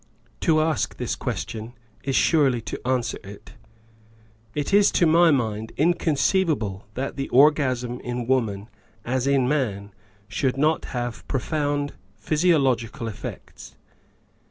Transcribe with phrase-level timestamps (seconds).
[0.39, 3.53] To ask this question is surely to answer it.
[4.55, 8.67] It is to my mind inconceivable that the orgasm in woman
[9.05, 9.93] as in man
[10.27, 13.75] should not have profound physiological effects.